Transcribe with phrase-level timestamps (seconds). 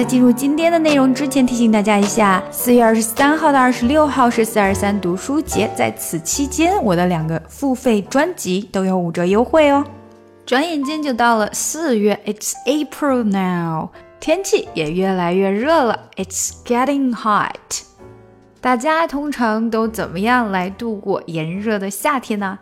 [0.00, 9.84] 在进入今天的内容之前，提醒大家一下：四月二十三号到二十六号是四二三读书节，在此期间，我的两个付费专辑都有五折优惠哦。
[10.46, 17.82] 转眼间就到了四月，It's April now，天气也越来越热了，It's getting hot。
[18.62, 22.58] 大家通常都怎么样来度过炎热的夏天呢？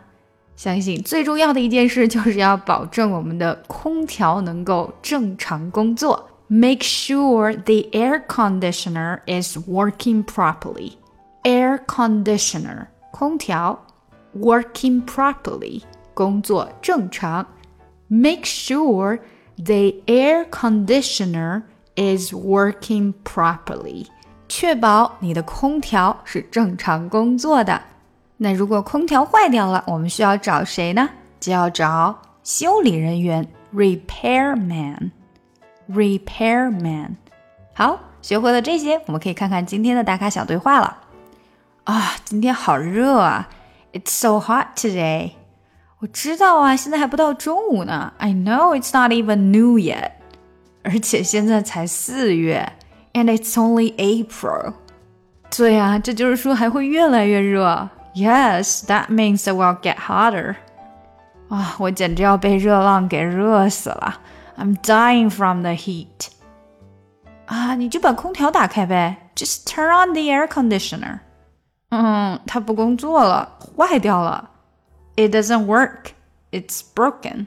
[0.57, 6.28] 相信最重要的一件事就是要保证我们的空调能够正常工作。
[6.48, 10.92] Make sure the air conditioner is working properly.
[11.42, 13.86] Air conditioner 空调
[14.36, 15.82] working properly
[16.12, 17.46] 工作正常。
[18.08, 19.20] Make sure
[19.56, 21.62] the air conditioner
[21.96, 24.06] is working properly.
[24.48, 27.80] 确保你的空调是正常工作的。
[28.36, 31.08] 那如果空调坏掉了，我们需要找谁呢？
[31.40, 35.10] 就要找修理人员，repairman。
[35.90, 37.16] repairman。
[37.74, 40.98] 好，学会了这些，我们可以看看今天的打卡小对话了。
[41.84, 43.48] 啊，今天好热啊！
[43.92, 45.32] It's so hot today。
[45.98, 48.12] 我知道啊，现在还不到中午呢。
[48.18, 50.12] I know it's not even new yet。
[50.82, 52.72] 而且现在才四月，
[53.12, 54.74] and it's only April。
[55.56, 57.88] 对啊，这就是说还会越来越热。
[58.14, 60.56] Yes, that means it will get hotter.
[61.48, 64.20] 啊，我简直要被热浪给热死了。
[64.58, 66.28] I'm dying from the heat.
[67.46, 71.20] 啊，你就把空调打开呗，Just turn on the air conditioner.
[71.90, 74.50] 嗯，它不工作了，坏掉了。
[75.16, 76.12] It doesn't work.
[76.50, 77.46] It's broken.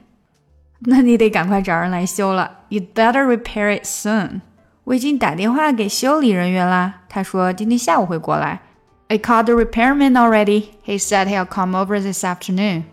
[0.80, 2.58] 那你得赶快找人来修了。
[2.68, 4.42] You'd better repair it soon.
[4.84, 8.60] 我已经打电话给修理人员啦，他说今天下午会过来。
[9.08, 10.68] I called the repairman already.
[10.84, 12.84] He said he'll come over this afternoon.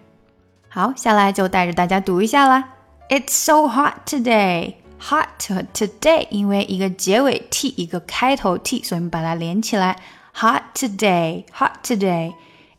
[0.70, 2.70] 好，下来就带着大家读一下啦。
[3.10, 4.76] It's so hot today.
[5.10, 9.98] Hot 和 today 因为一个结尾 t 一个开头 t，所以我们把它连起来。
[10.36, 11.46] Hot today.
[11.54, 12.34] Hot today.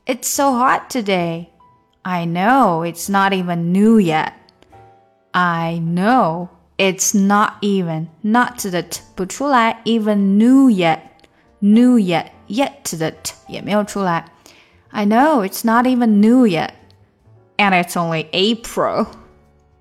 [0.06, 1.46] It's so hot today.
[2.02, 4.32] I know it's not even new yet.
[5.32, 11.00] I know it's not even not 的 t 不出来，even new yet.
[11.58, 14.26] New yet yet 的 t 也没有出来。
[14.90, 16.70] I know it's not even new yet,
[17.56, 19.06] and it's only April.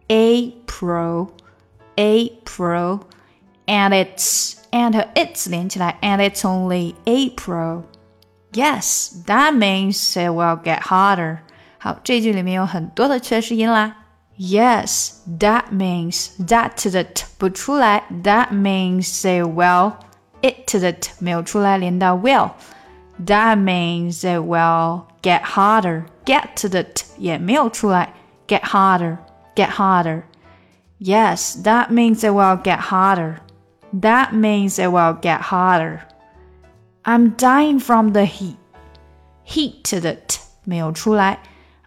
[0.10, 1.30] April,
[1.96, 3.02] April,
[3.66, 7.84] and it's and it's 连起来，and it's only April.
[8.52, 11.40] Yes, that means it will get hotter.
[11.78, 13.98] 好，这句里面有很多的缺失音啦。
[14.38, 19.94] Yes, that means that 的 t 不出来，that means it will
[20.42, 26.04] it 的 t 没有出来，连到 will。That means it will get harder.
[26.26, 28.14] Get 的 t 也没有出来，
[28.46, 29.18] get harder,
[29.60, 30.26] get harder.
[30.98, 33.42] Yes, that means it will get harder.
[33.92, 36.02] That means it will get harder.
[37.04, 38.58] I'm dying from the heat.
[39.46, 41.40] Heat 的 t 没有出来，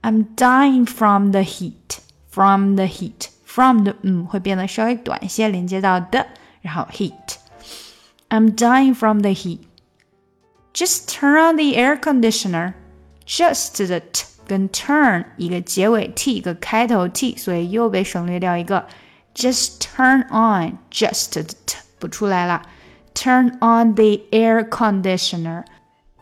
[0.02, 1.98] I'm dying from the heat.
[2.30, 3.28] From the heat.
[3.44, 6.26] From 的嗯会变得稍微短一些，连接到的，
[6.60, 9.60] 然后 heat。I'm dying from the heat.
[10.72, 12.74] Just turn on the air conditioner.
[13.26, 18.86] Just 的 t 跟 turn 一个结尾 t 一个开头 t，所以又被省略掉一个。
[19.34, 22.62] Just turn on just 的 t 不出来了。
[23.14, 25.64] Turn on the air conditioner.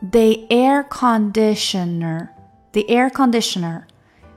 [0.00, 2.28] The air conditioner.
[2.72, 3.82] The air conditioner.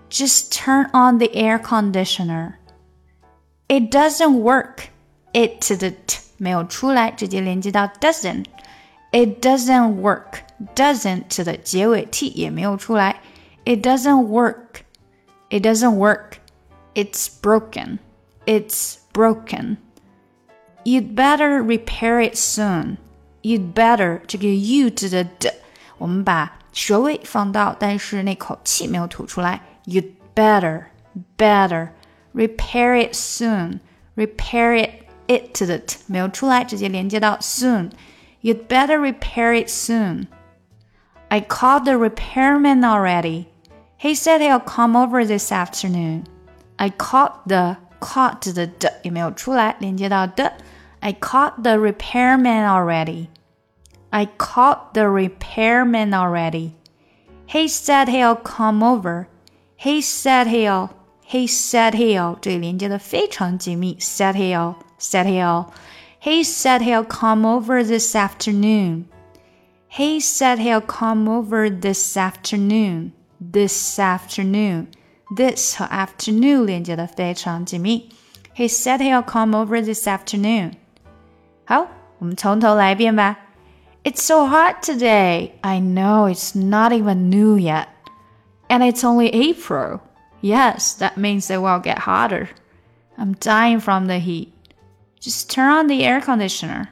[0.10, 2.54] Just turn on the air conditioner.
[3.68, 4.90] It doesn't work.
[5.34, 10.42] It 的 t 没有出来，直接连接到 doesn't。It doesn't work.
[10.76, 13.22] Doesn't 的结尾 t 也没有出来。
[13.66, 14.86] It doesn't work.
[15.50, 16.40] It doesn't work.
[16.96, 18.00] It's broken.
[18.46, 19.78] It's broken.
[20.84, 22.98] You'd better repair it soon.
[23.42, 25.54] You'd better 这个 you 的的，
[25.98, 29.62] 我们把舌位放到，但是那口气没有吐出来。
[29.86, 30.86] You'd better,
[31.38, 31.90] better
[32.34, 33.80] repair it soon.
[34.16, 40.28] Repair it it 的 t 没有出来，直接连接到 soon。You'd better repair it soon.
[41.30, 43.46] I called the repairman already.
[44.04, 46.24] He said he'll come over this afternoon.
[46.78, 50.54] I called the caught 的的也没有出来，连接到的。
[51.02, 53.28] I caught the repairman already.
[54.10, 56.72] I caught the repairman already.
[57.48, 59.28] He said he'll come over.
[59.78, 60.90] He said he'll.
[61.26, 62.38] He said he'll.
[62.42, 63.98] 这里连接的非常紧密。
[64.00, 64.76] Said he'll.
[65.00, 65.68] Said he'll.
[66.22, 69.06] He said he'll come over this afternoon.
[69.90, 73.12] He said he'll come over this afternoon.
[73.40, 74.88] This afternoon.
[75.36, 78.10] This 和 afternoon 连接的非常紧密。
[78.56, 80.74] He said he'll come over this afternoon.
[81.66, 81.88] 好，
[82.18, 83.38] 我们从头来一遍吧。
[84.04, 85.52] It's so hot today.
[85.62, 87.88] I know it's not even new yet.
[88.68, 90.00] And it's only April.
[90.42, 92.50] Yes, that means it will get hotter.
[93.18, 94.50] I'm dying from the heat.
[95.20, 96.90] Just turn on the air conditioner.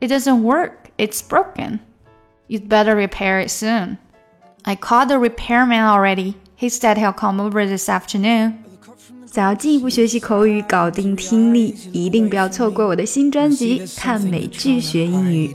[0.00, 0.90] It doesn't work.
[0.98, 1.80] It's broken.
[2.46, 3.98] You'd better repair it soon.
[4.64, 6.34] I called the repairman already.
[6.56, 8.54] He said he'll come over this afternoon.
[9.26, 15.52] 想要进一步学习口语，搞定听力，一定不要错过我的新专辑《看美剧学英语》。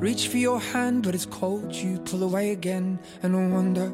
[0.00, 1.72] Reach for your hand, but it's cold.
[1.74, 3.92] You pull away again, and I wonder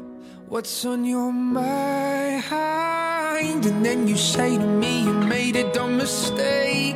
[0.49, 2.43] what's on your mind.
[3.65, 6.95] And then you say to me, You made a dumb mistake.